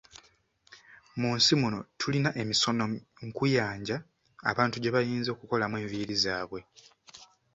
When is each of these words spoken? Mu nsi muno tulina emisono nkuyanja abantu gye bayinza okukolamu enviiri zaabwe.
Mu 1.19 1.29
nsi 1.37 1.53
muno 1.61 1.79
tulina 1.99 2.29
emisono 2.41 2.83
nkuyanja 3.25 3.97
abantu 4.51 4.75
gye 4.79 4.93
bayinza 4.95 5.29
okukolamu 5.31 5.75
enviiri 5.83 6.15
zaabwe. 6.23 6.59